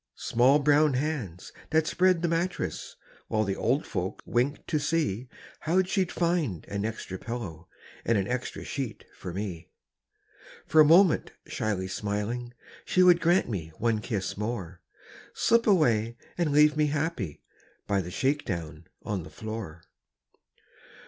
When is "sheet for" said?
8.63-9.31